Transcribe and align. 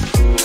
you 0.00 0.39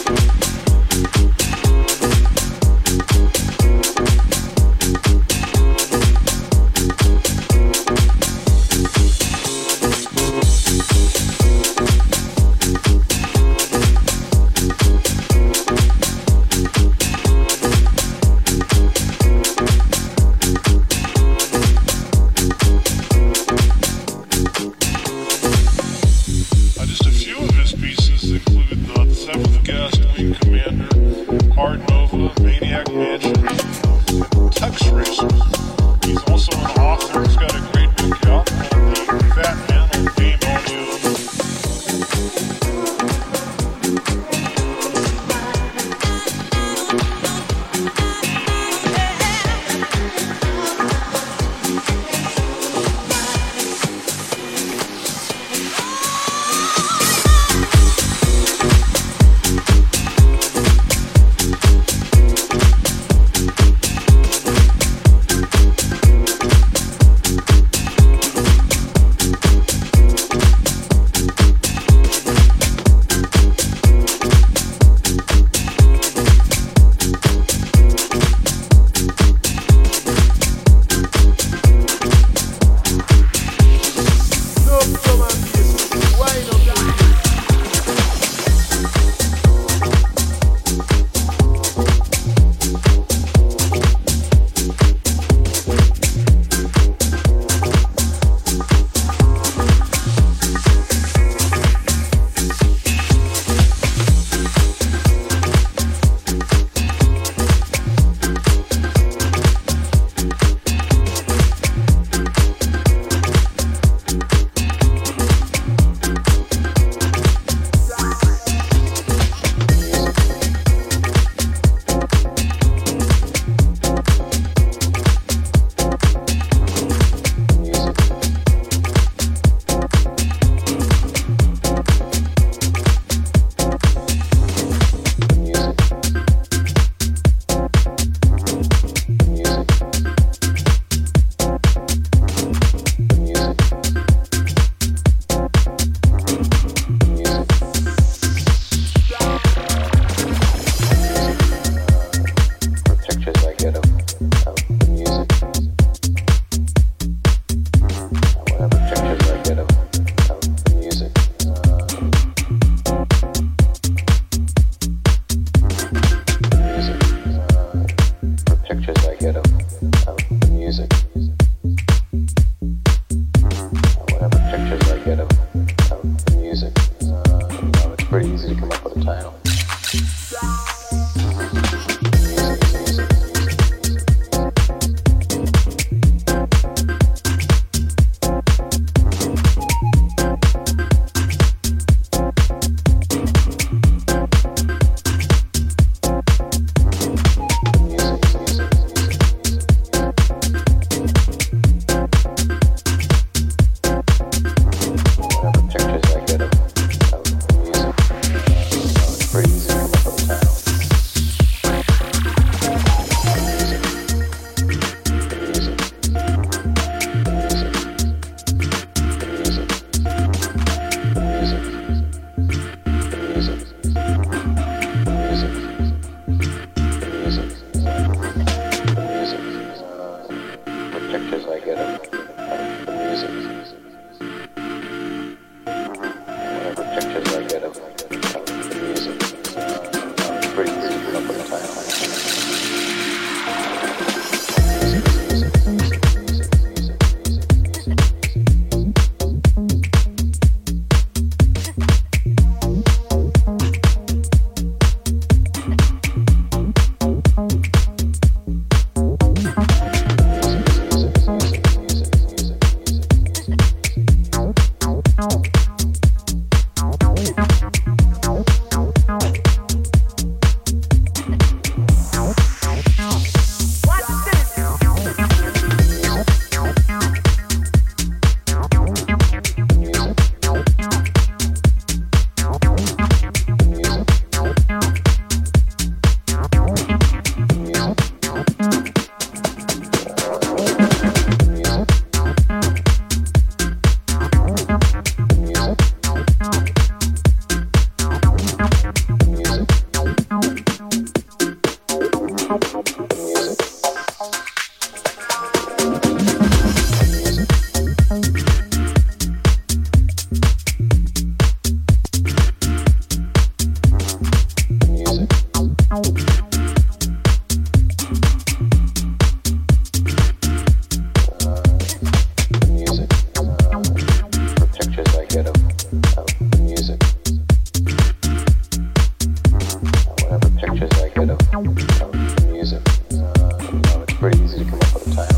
pretty 334.32 334.44
easy 334.44 334.58
to 334.58 334.66
come 334.66 334.80
up 334.80 334.94
with 334.96 335.08
a 335.08 335.16
time. 335.16 335.35